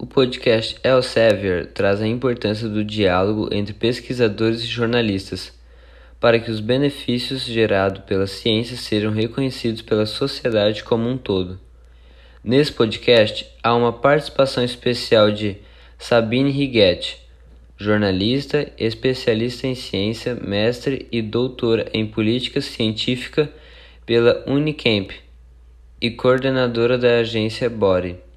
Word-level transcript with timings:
O 0.00 0.06
podcast 0.06 0.78
Elsevier 0.84 1.72
traz 1.72 2.00
a 2.00 2.06
importância 2.06 2.68
do 2.68 2.84
diálogo 2.84 3.48
entre 3.50 3.74
pesquisadores 3.74 4.62
e 4.62 4.66
jornalistas 4.66 5.52
para 6.20 6.38
que 6.38 6.52
os 6.52 6.60
benefícios 6.60 7.42
gerados 7.42 8.04
pela 8.04 8.28
ciência 8.28 8.76
sejam 8.76 9.10
reconhecidos 9.10 9.82
pela 9.82 10.06
sociedade 10.06 10.84
como 10.84 11.08
um 11.08 11.18
todo. 11.18 11.58
Nesse 12.44 12.70
podcast 12.70 13.44
há 13.60 13.74
uma 13.74 13.92
participação 13.92 14.62
especial 14.62 15.32
de 15.32 15.56
Sabine 15.98 16.52
Righetti, 16.52 17.18
jornalista, 17.76 18.70
especialista 18.78 19.66
em 19.66 19.74
ciência, 19.74 20.36
mestre 20.36 21.08
e 21.10 21.20
doutora 21.20 21.90
em 21.92 22.06
política 22.06 22.60
científica 22.60 23.50
pela 24.06 24.44
Unicamp 24.46 25.12
e 26.00 26.08
coordenadora 26.12 26.96
da 26.96 27.18
agência 27.18 27.68
Body. 27.68 28.27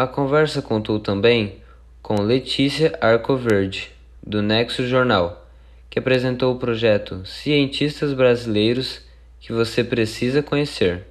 A 0.00 0.06
conversa 0.06 0.62
contou 0.62 0.98
também 0.98 1.56
com 2.00 2.22
Letícia 2.22 2.98
Arcoverde, 3.02 3.90
do 4.26 4.40
Nexo 4.40 4.86
Jornal, 4.86 5.46
que 5.90 5.98
apresentou 5.98 6.54
o 6.54 6.58
projeto 6.58 7.20
Cientistas 7.26 8.14
Brasileiros 8.14 9.02
que 9.38 9.52
você 9.52 9.84
precisa 9.84 10.42
conhecer. 10.42 11.06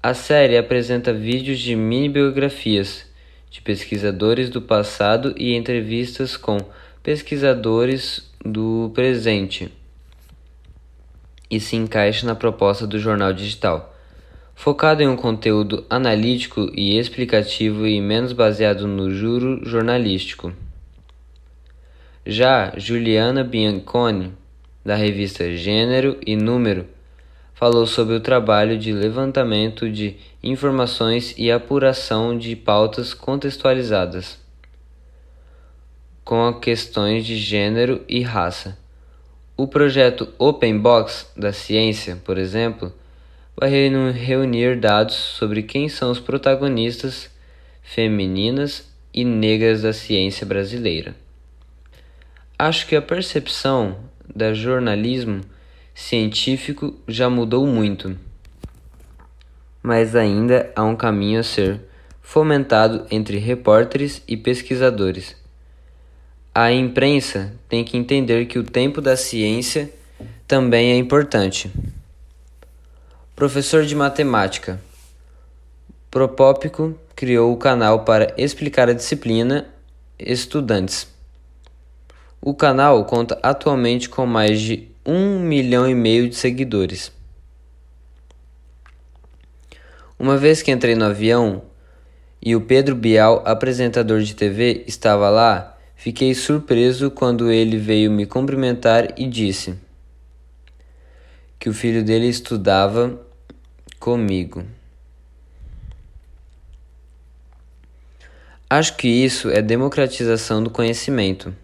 A 0.00 0.14
série 0.14 0.56
apresenta 0.56 1.12
vídeos 1.12 1.58
de 1.58 1.74
mini 1.74 2.08
biografias 2.08 3.04
de 3.50 3.60
pesquisadores 3.60 4.48
do 4.48 4.62
passado 4.62 5.34
e 5.36 5.56
entrevistas 5.56 6.36
com 6.36 6.58
pesquisadores 7.02 8.30
do 8.44 8.92
presente 8.94 9.68
e 11.50 11.58
se 11.58 11.74
encaixa 11.74 12.24
na 12.24 12.36
proposta 12.36 12.86
do 12.86 13.00
jornal 13.00 13.32
digital. 13.32 13.95
Focado 14.56 15.02
em 15.02 15.06
um 15.06 15.14
conteúdo 15.14 15.84
analítico 15.88 16.68
e 16.74 16.98
explicativo 16.98 17.86
e 17.86 18.00
menos 18.00 18.32
baseado 18.32 18.88
no 18.88 19.14
juro 19.14 19.64
jornalístico. 19.64 20.52
Já 22.24 22.72
Juliana 22.76 23.44
Bianconi, 23.44 24.32
da 24.84 24.96
revista 24.96 25.54
Gênero 25.54 26.18
e 26.26 26.34
Número, 26.34 26.86
falou 27.54 27.86
sobre 27.86 28.16
o 28.16 28.20
trabalho 28.20 28.76
de 28.76 28.92
levantamento 28.92 29.88
de 29.88 30.16
informações 30.42 31.32
e 31.38 31.52
apuração 31.52 32.36
de 32.36 32.56
pautas 32.56 33.14
contextualizadas 33.14 34.44
com 36.26 36.52
questões 36.54 37.24
de 37.24 37.36
gênero 37.36 38.02
e 38.08 38.20
raça. 38.20 38.76
O 39.56 39.68
projeto 39.68 40.28
Open 40.36 40.76
Box 40.76 41.30
da 41.36 41.52
ciência, 41.52 42.20
por 42.24 42.36
exemplo, 42.36 42.92
vai 43.58 43.70
reunir 43.70 44.78
dados 44.78 45.14
sobre 45.14 45.62
quem 45.62 45.88
são 45.88 46.10
os 46.10 46.20
protagonistas 46.20 47.30
femininas 47.82 48.86
e 49.14 49.24
negras 49.24 49.82
da 49.82 49.92
ciência 49.92 50.46
brasileira. 50.46 51.14
Acho 52.58 52.86
que 52.86 52.94
a 52.94 53.00
percepção 53.00 53.96
da 54.34 54.52
jornalismo 54.52 55.40
científico 55.94 56.94
já 57.08 57.30
mudou 57.30 57.66
muito, 57.66 58.18
mas 59.82 60.14
ainda 60.14 60.70
há 60.76 60.84
um 60.84 60.96
caminho 60.96 61.40
a 61.40 61.42
ser 61.42 61.80
fomentado 62.20 63.06
entre 63.10 63.38
repórteres 63.38 64.22
e 64.28 64.36
pesquisadores. 64.36 65.34
A 66.54 66.72
imprensa 66.72 67.54
tem 67.68 67.84
que 67.84 67.96
entender 67.96 68.46
que 68.46 68.58
o 68.58 68.64
tempo 68.64 69.00
da 69.00 69.16
ciência 69.16 69.90
também 70.46 70.92
é 70.92 70.96
importante. 70.96 71.70
Professor 73.36 73.84
de 73.84 73.94
matemática. 73.94 74.80
Propópico 76.10 76.98
criou 77.14 77.52
o 77.52 77.58
canal 77.58 78.02
para 78.02 78.32
explicar 78.38 78.88
a 78.88 78.94
disciplina 78.94 79.68
estudantes. 80.18 81.06
O 82.40 82.54
canal 82.54 83.04
conta 83.04 83.38
atualmente 83.42 84.08
com 84.08 84.24
mais 84.24 84.58
de 84.58 84.88
um 85.04 85.38
milhão 85.38 85.86
e 85.86 85.94
meio 85.94 86.30
de 86.30 86.34
seguidores. 86.34 87.12
Uma 90.18 90.38
vez 90.38 90.62
que 90.62 90.72
entrei 90.72 90.94
no 90.94 91.04
avião 91.04 91.60
e 92.40 92.56
o 92.56 92.62
Pedro 92.62 92.94
Bial, 92.94 93.42
apresentador 93.44 94.22
de 94.22 94.34
TV, 94.34 94.82
estava 94.86 95.28
lá, 95.28 95.76
fiquei 95.94 96.34
surpreso 96.34 97.10
quando 97.10 97.50
ele 97.52 97.76
veio 97.76 98.10
me 98.10 98.24
cumprimentar 98.24 99.12
e 99.14 99.28
disse 99.28 99.78
que 101.58 101.68
o 101.68 101.74
filho 101.74 102.02
dele 102.02 102.28
estudava 102.28 103.25
comigo. 103.98 104.64
Acho 108.68 108.96
que 108.96 109.08
isso 109.08 109.48
é 109.50 109.62
democratização 109.62 110.62
do 110.62 110.70
conhecimento. 110.70 111.54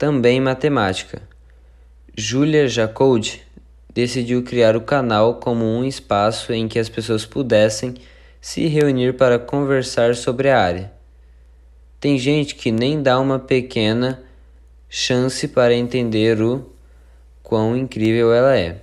também 0.00 0.40
matemática. 0.40 1.20
Julia 2.16 2.66
Jacob 2.66 3.22
decidiu 3.92 4.42
criar 4.42 4.74
o 4.74 4.80
canal 4.80 5.34
como 5.34 5.62
um 5.62 5.84
espaço 5.84 6.54
em 6.54 6.66
que 6.66 6.78
as 6.78 6.88
pessoas 6.88 7.26
pudessem 7.26 7.96
se 8.40 8.66
reunir 8.66 9.18
para 9.18 9.38
conversar 9.38 10.16
sobre 10.16 10.48
a 10.48 10.58
área. 10.58 10.90
Tem 12.00 12.18
gente 12.18 12.54
que 12.54 12.72
nem 12.72 13.02
dá 13.02 13.20
uma 13.20 13.38
pequena 13.38 14.22
chance 14.88 15.46
para 15.46 15.74
entender 15.74 16.40
o 16.40 16.64
quão 17.50 17.76
incrível 17.76 18.32
ela 18.32 18.56
é, 18.56 18.80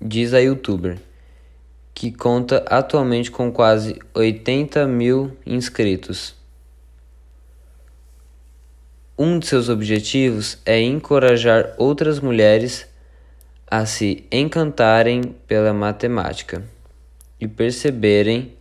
diz 0.00 0.32
a 0.32 0.38
youtuber, 0.38 0.96
que 1.92 2.10
conta 2.10 2.64
atualmente 2.66 3.30
com 3.30 3.52
quase 3.52 4.00
80 4.14 4.86
mil 4.86 5.36
inscritos. 5.44 6.34
Um 9.18 9.38
de 9.38 9.46
seus 9.46 9.68
objetivos 9.68 10.56
é 10.64 10.80
encorajar 10.80 11.74
outras 11.76 12.18
mulheres 12.20 12.88
a 13.70 13.84
se 13.84 14.26
encantarem 14.32 15.36
pela 15.46 15.74
matemática 15.74 16.64
e 17.38 17.46
perceberem 17.46 18.56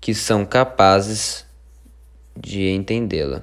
que 0.00 0.12
são 0.12 0.44
capazes 0.44 1.46
de 2.36 2.68
entendê-la. 2.68 3.42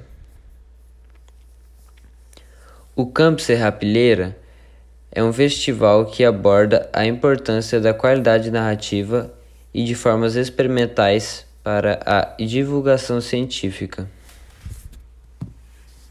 O 2.93 3.07
Campo 3.07 3.41
Serrapilheira 3.41 4.37
é 5.11 5.23
um 5.23 5.33
festival 5.33 6.05
que 6.05 6.23
aborda 6.23 6.89
a 6.93 7.05
importância 7.05 7.79
da 7.79 7.93
qualidade 7.93 8.51
narrativa 8.51 9.33
e 9.73 9.83
de 9.83 9.95
formas 9.95 10.35
experimentais 10.35 11.45
para 11.63 11.99
a 12.05 12.35
divulgação 12.43 13.19
científica. 13.19 14.09